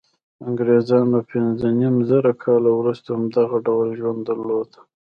انګرېزانو 0.47 1.19
پنځه 1.31 1.67
نیم 1.79 1.95
زره 2.09 2.31
کاله 2.43 2.69
وروسته 2.79 3.07
هم 3.15 3.23
دغه 3.37 3.57
ډول 3.67 3.87
ژوند 3.99 4.19
درلود. 4.29 4.69